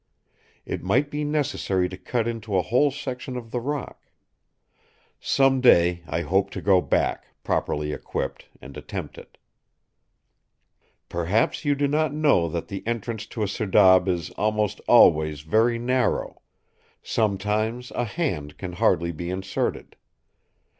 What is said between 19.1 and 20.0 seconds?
be inserted.